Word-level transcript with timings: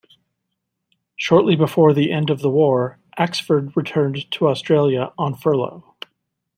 Shortly 1.15 1.55
before 1.55 1.93
the 1.93 2.11
end 2.11 2.31
of 2.31 2.39
the 2.39 2.49
war, 2.49 2.97
Axford 3.19 3.75
returned 3.75 4.31
to 4.31 4.47
Australia 4.47 5.13
on 5.15 5.35
furlough. 5.35 5.93